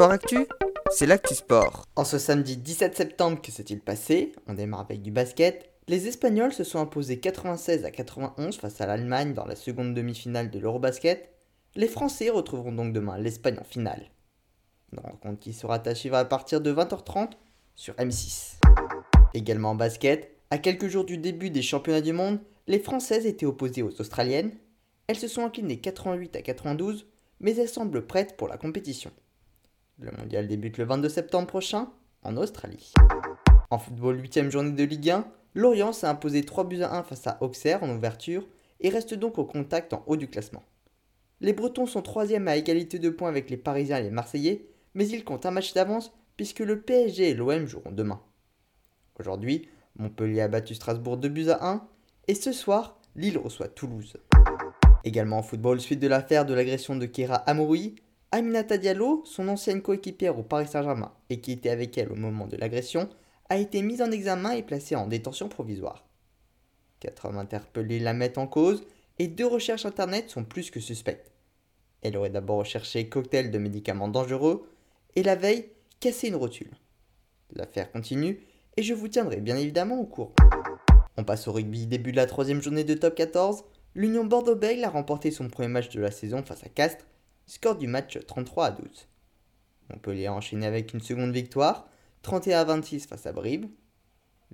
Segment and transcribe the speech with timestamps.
[0.00, 0.46] Sport Actu,
[0.90, 1.84] c'est l'actu sport.
[1.94, 4.32] En ce samedi 17 septembre, que s'est-il passé?
[4.46, 5.74] On démarre avec du basket.
[5.88, 10.50] Les Espagnols se sont imposés 96 à 91 face à l'Allemagne dans la seconde demi-finale
[10.50, 11.30] de l'Eurobasket.
[11.76, 14.10] Les Français retrouveront donc demain l'Espagne en finale.
[14.94, 17.32] Une rencontre qui sera suivre à partir de 20h30
[17.76, 18.54] sur M6.
[19.34, 23.44] Également en basket, à quelques jours du début des championnats du monde, les Françaises étaient
[23.44, 24.52] opposées aux Australiennes.
[25.08, 27.06] Elles se sont inclinées 88 à 92,
[27.40, 29.10] mais elles semblent prêtes pour la compétition.
[30.00, 31.90] Le mondial débute le 22 septembre prochain
[32.22, 32.94] en Australie.
[33.68, 37.26] En football, 8ème journée de Ligue 1, Lorient s'est imposé 3 buts à 1 face
[37.26, 38.46] à Auxerre en ouverture
[38.80, 40.62] et reste donc au contact en haut du classement.
[41.42, 45.06] Les Bretons sont 3 à égalité de points avec les Parisiens et les Marseillais, mais
[45.06, 48.22] ils comptent un match d'avance puisque le PSG et l'OM joueront demain.
[49.18, 51.86] Aujourd'hui, Montpellier a battu Strasbourg 2 buts à 1
[52.28, 54.16] et ce soir, Lille reçoit Toulouse.
[55.04, 57.96] Également en football, suite de l'affaire de l'agression de Kera Amouroui,
[58.32, 62.46] Aminata Diallo, son ancienne coéquipière au Paris Saint-Germain et qui était avec elle au moment
[62.46, 63.08] de l'agression,
[63.48, 66.06] a été mise en examen et placée en détention provisoire.
[67.00, 68.84] Quatre hommes interpellés la mettent en cause
[69.18, 71.32] et deux recherches internet sont plus que suspectes.
[72.02, 74.70] Elle aurait d'abord recherché cocktail de médicaments dangereux
[75.16, 75.66] et la veille
[75.98, 76.70] cassé une rotule.
[77.52, 80.34] L'affaire continue et je vous tiendrai bien évidemment au courant.
[81.16, 83.64] On passe au rugby, début de la troisième journée de top 14.
[83.96, 87.04] L'Union Bordeaux-Bègles a remporté son premier match de la saison face à Castres
[87.50, 89.08] Score du match 33 à 12.
[89.88, 91.88] Montpellier a enchaîné avec une seconde victoire,
[92.22, 93.66] 31 à 26 face à Brive.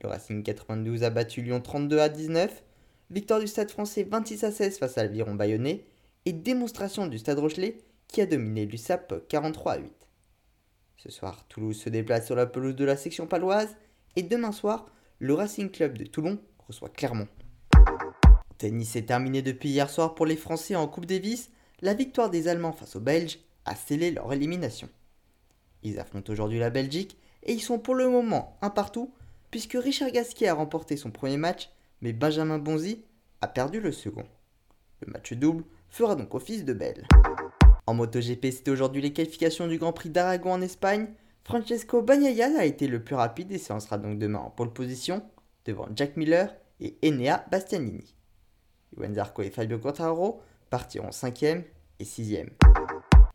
[0.01, 2.63] Le Racing 92 a battu Lyon 32 à 19.
[3.11, 5.85] Victoire du Stade français 26 à 16 face à l'Aviron Bayonnais.
[6.25, 7.77] Et démonstration du Stade Rochelet
[8.09, 9.93] qui a dominé l'USAP 43 à 8.
[10.97, 13.77] Ce soir, Toulouse se déplace sur la pelouse de la section paloise.
[14.17, 14.87] Et demain soir,
[15.19, 17.29] le Racing Club de Toulon reçoit Clermont.
[18.57, 22.49] Tennis est terminé depuis hier soir pour les Français en Coupe Davis la victoire des
[22.49, 24.89] Allemands face aux Belges a scellé leur élimination.
[25.83, 29.13] Ils affrontent aujourd'hui la Belgique et ils sont pour le moment un partout
[29.51, 33.05] puisque Richard Gasquet a remporté son premier match mais Benjamin Bonzi
[33.41, 34.27] a perdu le second.
[35.01, 37.07] Le match double fera donc office de belle.
[37.87, 41.09] En MotoGP, c'était aujourd'hui les qualifications du Grand Prix d'Aragon en Espagne.
[41.45, 45.23] Francesco Bagnaia a été le plus rapide et s'élancera donc demain en pole position
[45.65, 48.15] devant Jack Miller et Enea Bastianini.
[48.97, 51.63] Juan Zarco et Fabio Quartararo partiront 5e
[51.99, 52.49] et 6e.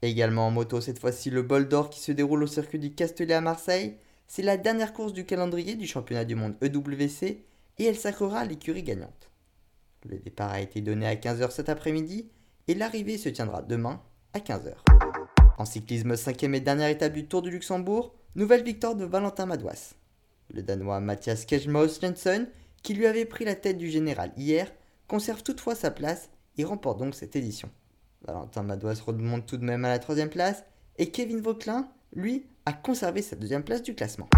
[0.02, 3.36] Également en moto, cette fois-ci le bol d'or qui se déroule au circuit du Castellet
[3.36, 3.98] à Marseille.
[4.28, 7.44] C'est la dernière course du calendrier du championnat du monde EWC
[7.78, 9.30] et elle sacrera l'écurie gagnante.
[10.10, 12.30] Le départ a été donné à 15h cet après-midi
[12.68, 14.02] et l'arrivée se tiendra demain
[14.34, 14.74] à 15h.
[15.58, 19.94] En cyclisme, cinquième et dernière étape du Tour du Luxembourg, nouvelle victoire de Valentin Madouas.
[20.52, 22.48] Le Danois Mathias Kejmos Jensen,
[22.82, 24.72] qui lui avait pris la tête du général hier,
[25.08, 27.70] conserve toutefois sa place il remporte donc cette édition.
[28.26, 30.64] Valentin Madouas remonte tout de même à la troisième place
[30.98, 34.30] et Kevin Vauclin, lui, a conservé sa deuxième place du classement.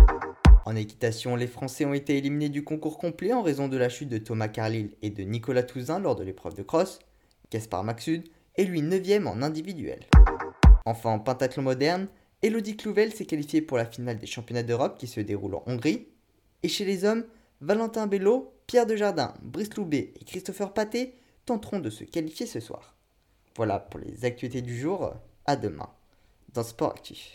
[0.66, 4.08] En équitation, les Français ont été éliminés du concours complet en raison de la chute
[4.08, 7.00] de Thomas Carlyle et de Nicolas Touzin lors de l'épreuve de cross.
[7.52, 8.24] Gaspard Maxud
[8.56, 10.06] est lui 9ème en individuel.
[10.86, 12.08] Enfin, en pentathlon moderne,
[12.42, 16.08] Elodie Clouvel s'est qualifiée pour la finale des championnats d'Europe qui se déroulent en Hongrie.
[16.62, 17.26] Et chez les hommes,
[17.60, 21.16] Valentin Bello, Pierre Dejardin, Brice Loubet et Christopher Paté
[21.46, 22.96] tenteront de se qualifier ce soir.
[23.56, 25.14] Voilà pour les actualités du jour.
[25.46, 25.90] À demain
[26.54, 27.32] dans Sport Actif.